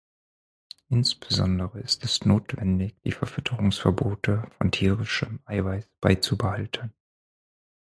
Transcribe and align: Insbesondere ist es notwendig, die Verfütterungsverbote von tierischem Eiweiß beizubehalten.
Insbesondere 0.89 1.79
ist 1.79 2.03
es 2.03 2.25
notwendig, 2.25 2.95
die 3.03 3.11
Verfütterungsverbote 3.11 4.49
von 4.57 4.71
tierischem 4.71 5.41
Eiweiß 5.45 5.91
beizubehalten. 6.01 6.91